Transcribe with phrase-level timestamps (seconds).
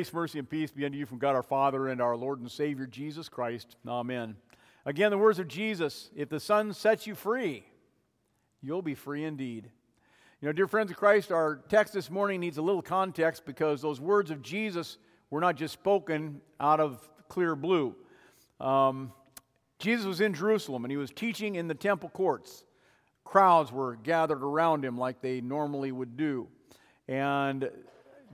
[0.00, 2.50] Grace, mercy, and peace be unto you from God our Father and our Lord and
[2.50, 3.76] Savior Jesus Christ.
[3.86, 4.34] Amen.
[4.86, 7.66] Again, the words of Jesus if the Son sets you free,
[8.62, 9.68] you'll be free indeed.
[10.40, 13.82] You know, dear friends of Christ, our text this morning needs a little context because
[13.82, 14.96] those words of Jesus
[15.28, 17.94] were not just spoken out of clear blue.
[18.58, 19.12] Um,
[19.78, 22.64] Jesus was in Jerusalem and he was teaching in the temple courts.
[23.24, 26.48] Crowds were gathered around him like they normally would do.
[27.06, 27.68] And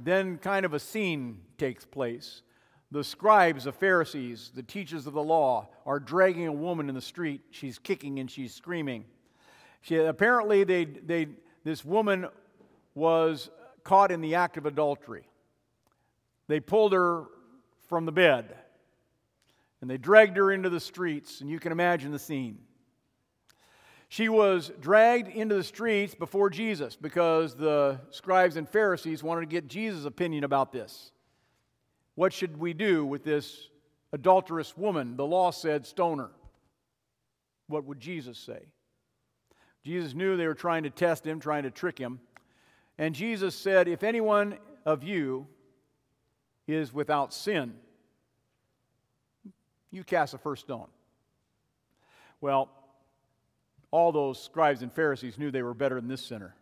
[0.02, 2.42] then, kind of a scene takes place.
[2.90, 7.00] The scribes, the Pharisees, the teachers of the law are dragging a woman in the
[7.00, 7.42] street.
[7.50, 9.04] She's kicking and she's screaming.
[9.80, 11.28] She, apparently, they, they,
[11.64, 12.26] this woman
[12.94, 13.50] was
[13.84, 15.28] caught in the act of adultery.
[16.48, 17.24] They pulled her
[17.88, 18.56] from the bed
[19.80, 22.58] and they dragged her into the streets, and you can imagine the scene.
[24.08, 29.46] She was dragged into the streets before Jesus because the scribes and Pharisees wanted to
[29.46, 31.10] get Jesus' opinion about this.
[32.14, 33.68] What should we do with this
[34.12, 35.16] adulterous woman?
[35.16, 36.30] The law said, stone her.
[37.66, 38.66] What would Jesus say?
[39.84, 42.20] Jesus knew they were trying to test him, trying to trick him.
[42.98, 45.46] And Jesus said, If anyone of you
[46.66, 47.74] is without sin,
[49.90, 50.88] you cast the first stone.
[52.40, 52.70] Well,
[53.90, 56.54] all those scribes and Pharisees knew they were better than this sinner.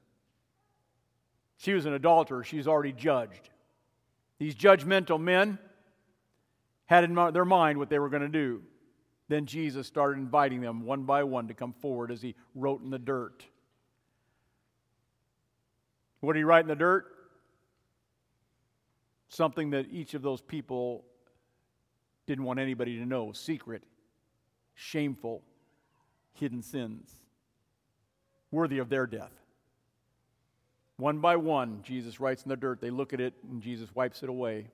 [1.56, 3.50] She was an adulterer, she's already judged.
[4.38, 5.58] These judgmental men
[6.86, 8.62] had in their mind what they were going to do.
[9.28, 12.90] Then Jesus started inviting them one by one to come forward as he wrote in
[12.90, 13.44] the dirt.
[16.20, 17.06] What did he write in the dirt?
[19.28, 21.04] Something that each of those people
[22.26, 23.82] didn't want anybody to know secret,
[24.74, 25.42] shameful,
[26.34, 27.10] hidden sins,
[28.50, 29.32] worthy of their death.
[30.96, 32.80] One by one, Jesus writes in the dirt.
[32.80, 34.68] They look at it, and Jesus wipes it away.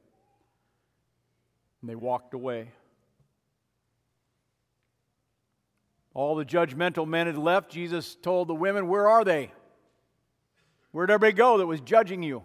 [1.81, 2.73] And they walked away.
[6.13, 7.71] All the judgmental men had left.
[7.71, 9.53] Jesus told the women, Where are they?
[10.93, 12.43] Where'd everybody go that was judging you?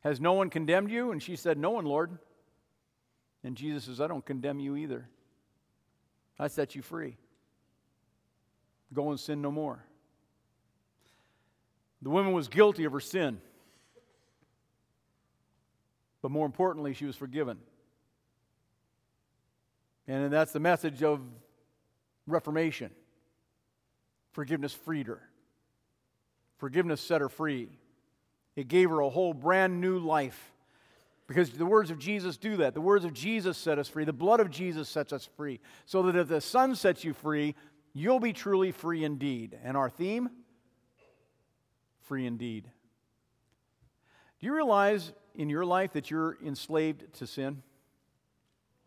[0.00, 1.12] Has no one condemned you?
[1.12, 2.18] And she said, No one, Lord.
[3.44, 5.08] And Jesus says, I don't condemn you either.
[6.38, 7.16] I set you free.
[8.92, 9.84] Go and sin no more.
[12.02, 13.40] The woman was guilty of her sin.
[16.20, 17.58] But more importantly, she was forgiven.
[20.06, 21.20] And that's the message of
[22.26, 22.90] Reformation.
[24.32, 25.20] Forgiveness freed her,
[26.58, 27.68] forgiveness set her free.
[28.54, 30.52] It gave her a whole brand new life.
[31.26, 32.74] Because the words of Jesus do that.
[32.74, 34.04] The words of Jesus set us free.
[34.04, 35.60] The blood of Jesus sets us free.
[35.86, 37.54] So that if the Son sets you free,
[37.92, 39.58] you'll be truly free indeed.
[39.62, 40.30] And our theme?
[42.02, 42.64] Free indeed.
[44.40, 47.62] Do you realize in your life that you're enslaved to sin?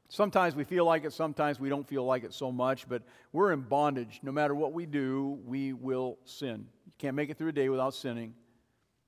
[0.10, 3.02] Sometimes we feel like it, sometimes we don't feel like it so much, but
[3.34, 4.20] we're in bondage.
[4.22, 6.68] No matter what we do, we will sin.
[6.86, 8.34] You can't make it through a day without sinning.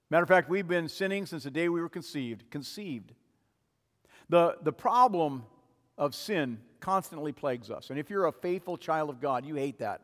[0.10, 2.50] Matter of fact, we've been sinning since the day we were conceived.
[2.50, 3.14] Conceived.
[4.30, 5.44] The, the problem
[5.98, 7.90] of sin constantly plagues us.
[7.90, 10.02] And if you're a faithful child of God, you hate that.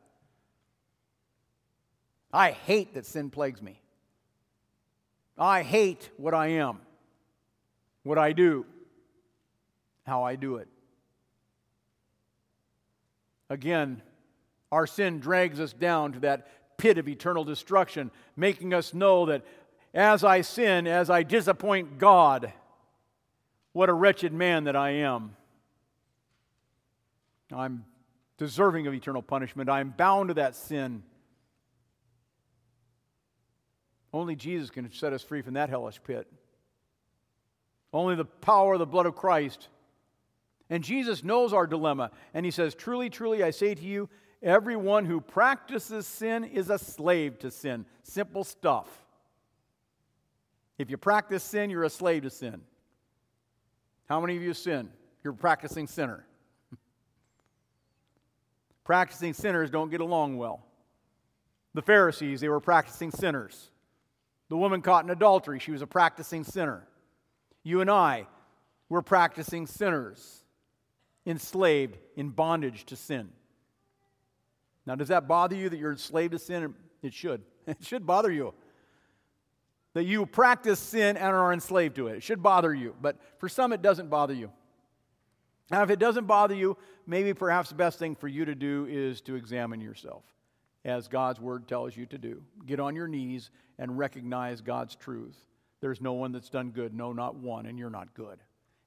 [2.31, 3.80] I hate that sin plagues me.
[5.38, 6.80] I hate what I am,
[8.04, 8.66] what I do,
[10.06, 10.68] how I do it.
[13.50, 14.02] Again,
[14.72, 19.44] our sin drags us down to that pit of eternal destruction, making us know that
[19.94, 22.52] as I sin, as I disappoint God,
[23.74, 25.36] what a wretched man that I am.
[27.53, 27.86] I'm
[28.38, 29.69] deserving of eternal punishment.
[29.69, 31.03] I am bound to that sin.
[34.12, 36.28] Only Jesus can set us free from that hellish pit.
[37.92, 39.69] Only the power of the blood of Christ.
[40.69, 42.12] And Jesus knows our dilemma.
[42.33, 44.10] And he says, Truly, truly, I say to you,
[44.42, 47.86] everyone who practices sin is a slave to sin.
[48.04, 48.88] Simple stuff.
[50.77, 52.62] If you practice sin, you're a slave to sin.
[54.10, 54.89] How many of you sin?
[55.24, 56.25] You're a practicing sinner.
[58.83, 60.65] Practicing sinners don't get along well.
[61.74, 63.71] The Pharisees, they were practicing sinners.
[64.50, 66.88] The woman caught in adultery, she was a practicing sinner.
[67.63, 68.27] You and I,
[68.89, 70.44] we're practicing sinners,
[71.25, 73.30] enslaved in bondage to sin.
[74.86, 76.75] Now, does that bother you that you're enslaved to sin?
[77.01, 77.41] It should.
[77.65, 78.53] It should bother you
[79.94, 82.18] that you practice sin and are enslaved to it.
[82.18, 84.51] It should bother you, but for some it doesn't bother you.
[85.71, 86.77] Now, if it doesn't bother you,
[87.07, 90.24] maybe perhaps the best thing for you to do is to examine yourself,
[90.86, 92.44] as God's word tells you to do.
[92.65, 93.50] Get on your knees
[93.80, 95.38] and recognize God's truth.
[95.81, 98.39] There's no one that's done good, no, not one, and you're not good.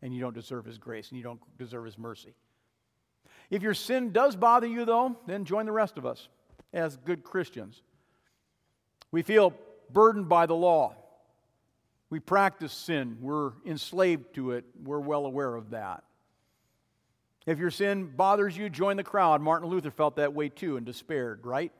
[0.02, 2.34] and you don't deserve His grace and you don't deserve His mercy.
[3.50, 6.28] If your sin does bother you, though, then join the rest of us
[6.72, 7.82] as good Christians.
[9.10, 9.54] We feel
[9.90, 10.94] burdened by the law.
[12.10, 13.18] We practice sin.
[13.20, 14.64] We're enslaved to it.
[14.82, 16.04] We're well aware of that.
[17.46, 19.40] If your sin bothers you, join the crowd.
[19.40, 21.72] Martin Luther felt that way too and despaired, right?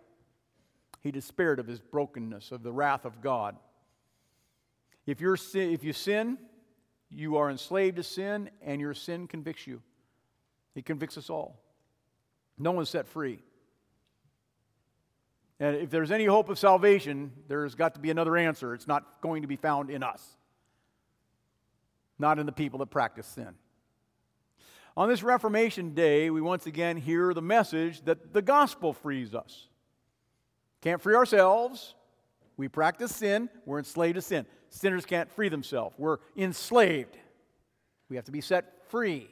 [1.02, 3.56] He despaired of his brokenness, of the wrath of God.
[5.06, 6.38] If, you're, if you sin,
[7.10, 9.82] you are enslaved to sin, and your sin convicts you.
[10.74, 11.60] It convicts us all.
[12.58, 13.40] No one's set free.
[15.58, 18.74] And if there's any hope of salvation, there's got to be another answer.
[18.74, 20.22] It's not going to be found in us,
[22.19, 23.54] not in the people that practice sin.
[24.96, 29.69] On this Reformation Day, we once again hear the message that the gospel frees us.
[30.81, 31.94] Can't free ourselves.
[32.56, 33.50] We practice sin.
[33.66, 34.46] We're enslaved to sin.
[34.70, 35.94] Sinners can't free themselves.
[35.98, 37.14] We're enslaved.
[38.08, 39.28] We have to be set free.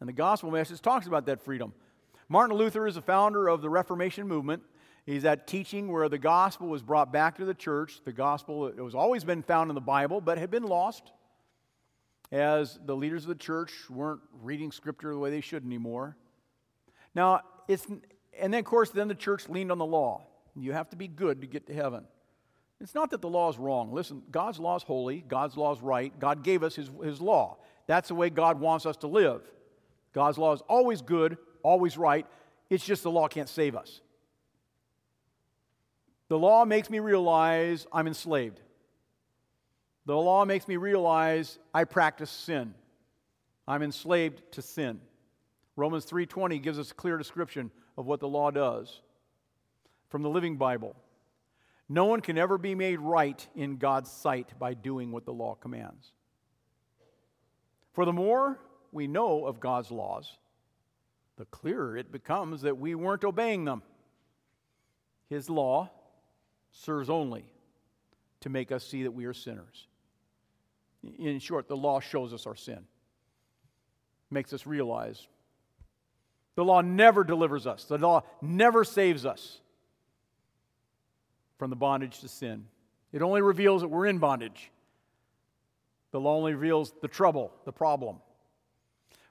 [0.00, 1.72] And the gospel message talks about that freedom.
[2.28, 4.62] Martin Luther is the founder of the Reformation movement.
[5.06, 8.00] He's that teaching where the gospel was brought back to the church.
[8.04, 11.12] The gospel it was always been found in the Bible, but had been lost
[12.32, 16.16] as the leaders of the church weren't reading scripture the way they should anymore.
[17.14, 20.26] Now, it's and then of course then the church leaned on the law.
[20.56, 22.04] You have to be good to get to heaven.
[22.80, 23.92] It's not that the law is wrong.
[23.92, 26.16] Listen, God's law is holy, God's law is right.
[26.18, 27.58] God gave us his, his law.
[27.86, 29.42] That's the way God wants us to live.
[30.12, 32.26] God's law is always good, always right.
[32.70, 34.00] It's just the law can't save us.
[36.28, 38.60] The law makes me realize I'm enslaved.
[40.06, 42.74] The law makes me realize I practice sin.
[43.66, 45.00] I'm enslaved to sin.
[45.76, 49.00] Romans 3:20 gives us a clear description of what the law does.
[50.08, 50.94] From the Living Bible.
[51.88, 55.54] No one can ever be made right in God's sight by doing what the law
[55.54, 56.12] commands.
[57.92, 58.58] For the more
[58.92, 60.38] we know of God's laws,
[61.36, 63.82] the clearer it becomes that we weren't obeying them.
[65.28, 65.90] His law
[66.70, 67.44] serves only
[68.40, 69.88] to make us see that we are sinners.
[71.18, 72.84] In short, the law shows us our sin,
[74.30, 75.26] makes us realize.
[76.56, 79.60] The law never delivers us, the law never saves us
[81.58, 82.66] from the bondage to sin.
[83.12, 84.70] It only reveals that we're in bondage.
[86.10, 88.16] The law only reveals the trouble, the problem.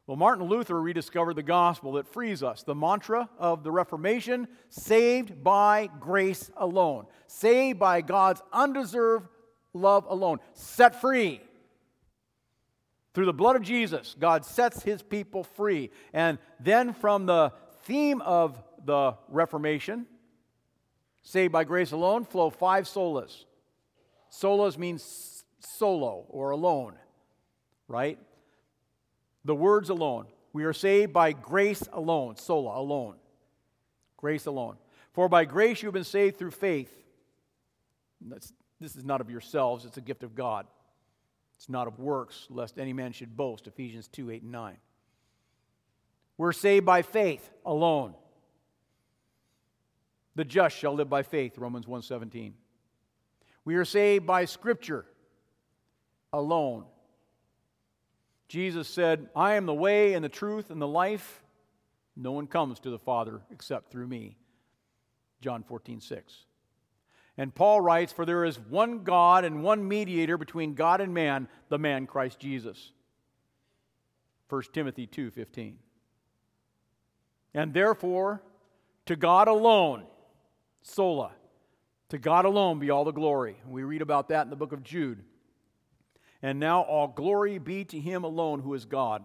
[0.05, 2.63] Well, Martin Luther rediscovered the gospel that frees us.
[2.63, 9.27] The mantra of the Reformation saved by grace alone, saved by God's undeserved
[9.73, 11.41] love alone, set free.
[13.13, 15.91] Through the blood of Jesus, God sets his people free.
[16.13, 20.07] And then from the theme of the Reformation,
[21.21, 23.45] saved by grace alone, flow five solas.
[24.31, 26.95] Solas means solo or alone,
[27.87, 28.17] right?
[29.45, 30.25] The words alone.
[30.51, 33.15] We are saved by grace alone, sola, alone.
[34.17, 34.77] Grace alone.
[35.13, 36.91] For by grace you have been saved through faith.
[38.21, 40.65] That's, this is not of yourselves, it's a gift of God.
[41.63, 43.67] It's not of works, lest any man should boast.
[43.67, 44.75] Ephesians 2 8 and 9.
[46.37, 48.15] We're saved by faith alone.
[50.35, 52.51] The just shall live by faith, Romans 1:17.
[53.63, 55.05] We are saved by scripture
[56.33, 56.83] alone.
[58.49, 61.45] Jesus said, I am the way and the truth and the life.
[62.17, 64.35] No one comes to the Father except through me.
[65.39, 66.43] John 14, 6.
[67.37, 71.47] And Paul writes, For there is one God and one mediator between God and man,
[71.69, 72.91] the man Christ Jesus.
[74.49, 75.79] 1 Timothy 2, 15.
[77.55, 78.43] And therefore,
[79.07, 80.03] to God alone,
[80.81, 81.31] sola,
[82.09, 83.57] to God alone be all the glory.
[83.67, 85.23] We read about that in the book of Jude.
[86.43, 89.23] And now all glory be to him alone who is God,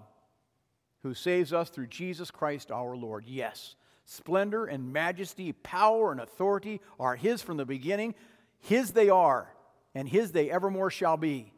[1.03, 3.25] who saves us through Jesus Christ our Lord.
[3.27, 3.75] Yes,
[4.09, 8.15] splendor and majesty, power and authority are his from the beginning.
[8.59, 9.53] His they are,
[9.95, 11.53] and his they evermore shall be.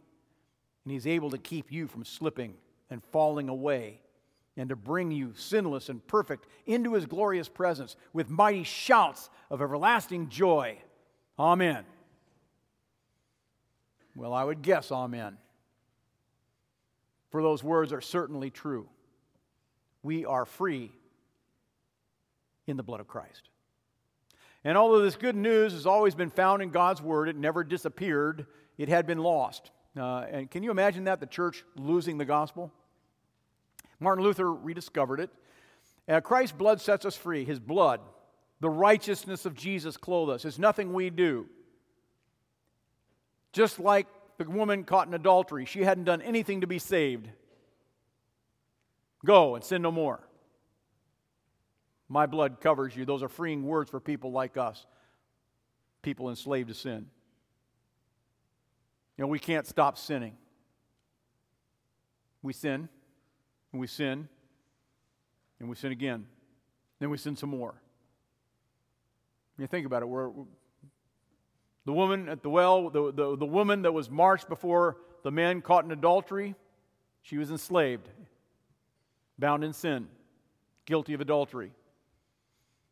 [0.85, 2.54] And he's able to keep you from slipping
[2.90, 4.00] and falling away
[4.57, 9.62] and to bring you sinless and perfect into his glorious presence with mighty shouts of
[9.62, 10.76] everlasting joy.
[11.38, 11.85] Amen.
[14.16, 15.38] Well, I would guess amen
[17.30, 18.88] for those words are certainly true.
[20.02, 20.90] We are free
[22.71, 23.50] in the blood of Christ.
[24.65, 28.47] And although this good news has always been found in God's Word, it never disappeared,
[28.79, 29.71] it had been lost.
[29.97, 32.73] Uh, and can you imagine that, the church losing the gospel?
[33.99, 35.31] Martin Luther rediscovered it.
[36.09, 37.45] Uh, Christ's blood sets us free.
[37.45, 38.00] His blood,
[38.61, 40.45] the righteousness of Jesus, clothes us.
[40.45, 41.47] It's nothing we do.
[43.53, 44.07] Just like
[44.39, 47.29] the woman caught in adultery, she hadn't done anything to be saved.
[49.25, 50.21] Go and sin no more.
[52.12, 53.05] My blood covers you.
[53.05, 54.85] Those are freeing words for people like us,
[56.02, 57.07] people enslaved to sin.
[59.17, 60.37] You know, we can't stop sinning.
[62.43, 62.88] We sin,
[63.71, 64.29] and we sin,
[65.61, 66.26] and we sin again.
[66.99, 67.81] Then we sin some more.
[69.57, 70.07] You think about it.
[70.07, 70.31] We're,
[71.85, 75.61] the woman at the well, the, the, the woman that was marched before the man
[75.61, 76.57] caught in adultery,
[77.23, 78.09] she was enslaved,
[79.38, 80.09] bound in sin,
[80.87, 81.73] guilty of adultery.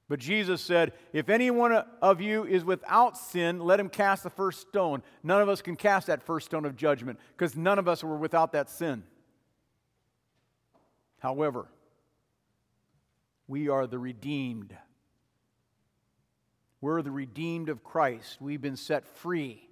[0.09, 4.31] But Jesus said, If any one of you is without sin, let him cast the
[4.31, 5.03] first stone.
[5.23, 8.17] None of us can cast that first stone of judgment because none of us were
[8.17, 9.03] without that sin.
[11.19, 11.69] However,
[13.47, 14.75] we are the redeemed.
[16.81, 18.41] We're the redeemed of Christ.
[18.41, 19.69] We've been set free.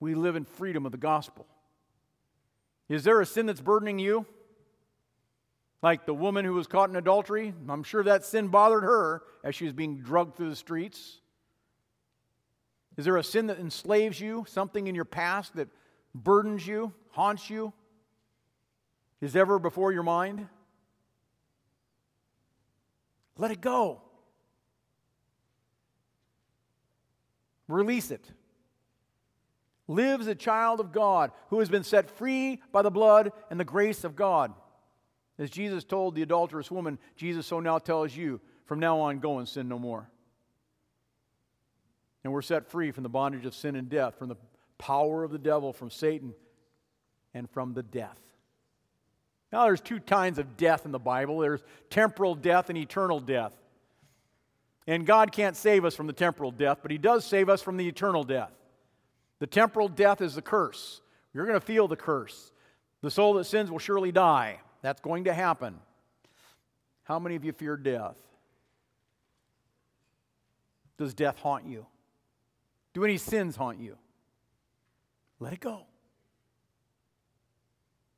[0.00, 1.46] We live in freedom of the gospel.
[2.88, 4.26] Is there a sin that's burdening you?
[5.82, 9.54] Like the woman who was caught in adultery, I'm sure that sin bothered her as
[9.54, 11.20] she was being drugged through the streets.
[12.96, 15.68] Is there a sin that enslaves you, something in your past that
[16.14, 17.72] burdens you, haunts you?
[19.22, 20.46] Is ever before your mind?
[23.38, 24.02] Let it go.
[27.68, 28.24] Release it.
[29.88, 33.58] Live as a child of God who has been set free by the blood and
[33.58, 34.52] the grace of God.
[35.40, 39.38] As Jesus told the adulterous woman, Jesus so now tells you from now on, go
[39.38, 40.08] and sin no more.
[42.22, 44.36] And we're set free from the bondage of sin and death, from the
[44.76, 46.34] power of the devil, from Satan,
[47.32, 48.20] and from the death.
[49.50, 53.54] Now, there's two kinds of death in the Bible there's temporal death and eternal death.
[54.86, 57.78] And God can't save us from the temporal death, but He does save us from
[57.78, 58.52] the eternal death.
[59.38, 61.00] The temporal death is the curse.
[61.32, 62.52] You're going to feel the curse.
[63.00, 64.60] The soul that sins will surely die.
[64.82, 65.78] That's going to happen.
[67.04, 68.16] How many of you fear death?
[70.96, 71.86] Does death haunt you?
[72.92, 73.96] Do any sins haunt you?
[75.38, 75.86] Let it go.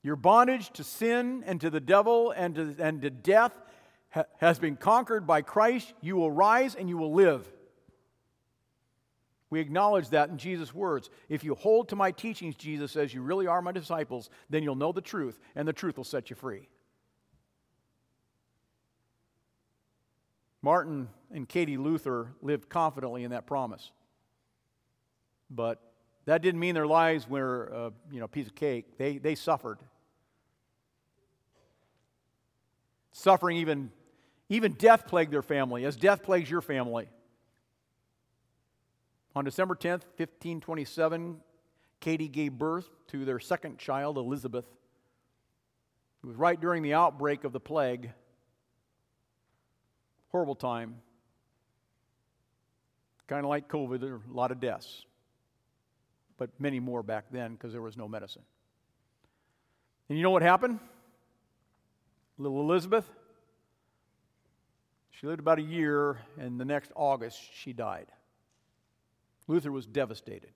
[0.02, 3.52] Your bondage to sin and to the devil and to, and to death
[4.10, 5.92] ha- has been conquered by Christ.
[6.00, 7.50] You will rise and you will live.
[9.52, 11.10] We acknowledge that in Jesus' words.
[11.28, 14.76] If you hold to my teachings, Jesus says, you really are my disciples, then you'll
[14.76, 16.70] know the truth, and the truth will set you free.
[20.62, 23.92] Martin and Katie Luther lived confidently in that promise.
[25.50, 25.82] But
[26.24, 28.96] that didn't mean their lives were uh, you know, a piece of cake.
[28.96, 29.80] They, they suffered.
[33.12, 33.90] Suffering, even,
[34.48, 37.10] even death plagued their family, as death plagues your family.
[39.34, 41.40] On December 10th, 1527,
[42.00, 44.66] Katie gave birth to their second child, Elizabeth.
[46.22, 48.12] It was right during the outbreak of the plague.
[50.30, 50.96] Horrible time.
[53.26, 55.06] Kind of like COVID, there were a lot of deaths,
[56.36, 58.42] but many more back then because there was no medicine.
[60.08, 60.78] And you know what happened?
[62.36, 63.08] Little Elizabeth,
[65.10, 68.08] she lived about a year, and the next August she died.
[69.52, 70.52] Luther was devastated.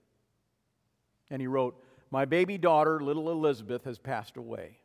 [1.29, 4.79] And he wrote, My baby daughter, little Elizabeth, has passed away.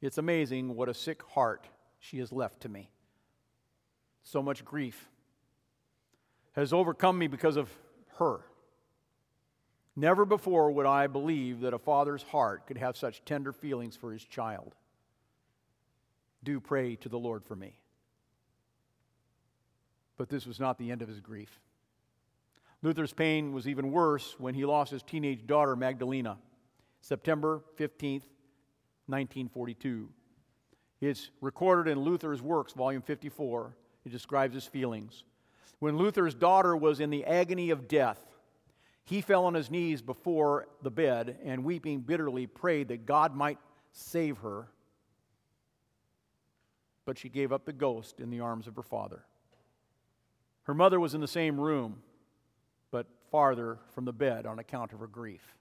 [0.00, 1.66] It's amazing what a sick heart
[1.98, 2.88] she has left to me.
[4.22, 5.08] So much grief
[6.52, 7.68] has overcome me because of
[8.18, 8.42] her.
[9.96, 14.12] Never before would I believe that a father's heart could have such tender feelings for
[14.12, 14.76] his child.
[16.44, 17.80] Do pray to the Lord for me.
[20.16, 21.58] But this was not the end of his grief.
[22.82, 26.38] Luther's pain was even worse when he lost his teenage daughter, Magdalena,
[27.00, 28.22] September 15th,
[29.06, 30.08] 1942.
[31.00, 33.76] It's recorded in Luther's Works, volume 54.
[34.04, 35.24] It describes his feelings.
[35.80, 38.20] When Luther's daughter was in the agony of death,
[39.04, 43.58] he fell on his knees before the bed and, weeping bitterly, prayed that God might
[43.92, 44.68] save her.
[47.06, 49.24] But she gave up the ghost in the arms of her father.
[50.64, 52.02] Her mother was in the same room
[53.30, 55.56] farther from the bed on account of her grief.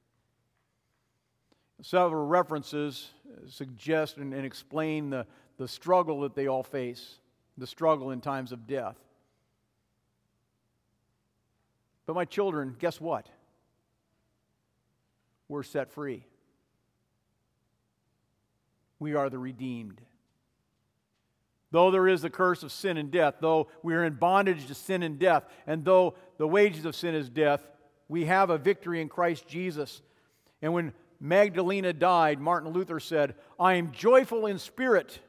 [1.81, 3.09] Several references
[3.47, 5.25] suggest and, explain the,
[5.57, 7.19] the struggle that they all face,
[7.57, 8.97] the struggle in times of death.
[12.05, 13.27] But my children, guess what?
[15.49, 16.23] We're set free.
[18.99, 20.01] We are the redeemed.
[21.71, 24.73] Though there is the curse of sin and death, though we are in bondage to
[24.73, 27.67] sin and death, and though the wages of sin is death,
[28.07, 30.01] we have a victory in Christ Jesus.
[30.61, 35.19] And when Magdalena died, Martin Luther said, I am joyful in spirit,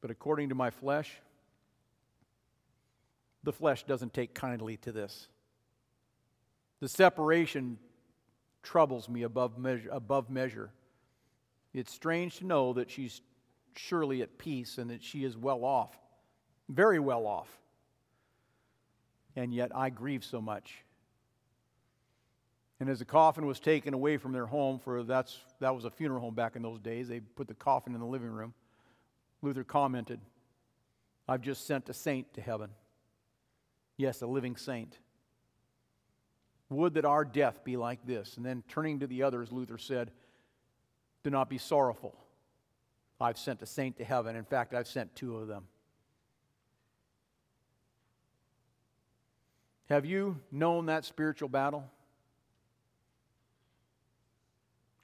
[0.00, 1.10] but according to my flesh,
[3.42, 5.26] the flesh doesn't take kindly to this.
[6.80, 7.78] The separation
[8.62, 10.70] troubles me above measure, above measure.
[11.74, 13.20] It's strange to know that she's
[13.78, 15.96] surely at peace and that she is well off,
[16.68, 17.48] very well off.
[19.34, 20.84] And yet I grieve so much.
[22.80, 25.90] And as the coffin was taken away from their home, for that's, that was a
[25.90, 28.54] funeral home back in those days, they put the coffin in the living room.
[29.40, 30.20] Luther commented,
[31.28, 32.70] I've just sent a saint to heaven.
[33.96, 34.98] Yes, a living saint.
[36.70, 38.36] Would that our death be like this.
[38.36, 40.10] And then turning to the others, Luther said,
[41.22, 42.16] Do not be sorrowful.
[43.22, 44.36] I've sent a saint to heaven.
[44.36, 45.64] In fact, I've sent two of them.
[49.88, 51.84] Have you known that spiritual battle?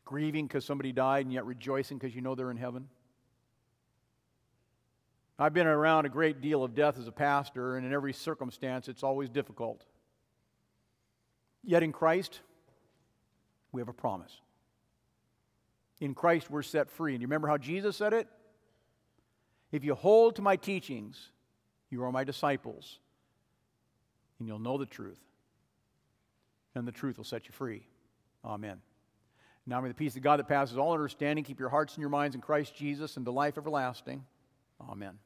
[0.04, 2.88] Grieving because somebody died and yet rejoicing because you know they're in heaven?
[5.38, 8.88] I've been around a great deal of death as a pastor, and in every circumstance,
[8.88, 9.84] it's always difficult.
[11.62, 12.40] Yet in Christ,
[13.70, 14.40] we have a promise.
[16.00, 17.14] In Christ, we're set free.
[17.14, 18.28] And you remember how Jesus said it?
[19.72, 21.30] If you hold to my teachings,
[21.90, 22.98] you are my disciples,
[24.38, 25.20] and you'll know the truth.
[26.74, 27.86] And the truth will set you free.
[28.44, 28.80] Amen.
[29.66, 32.10] Now may the peace of God that passes all understanding keep your hearts and your
[32.10, 34.24] minds in Christ Jesus and the life everlasting.
[34.88, 35.18] Amen.